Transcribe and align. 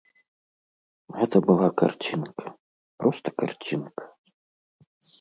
Гэта 1.17 1.37
была 1.51 1.69
карцінка, 1.83 2.45
проста 3.05 3.27
карцінка. 3.45 4.03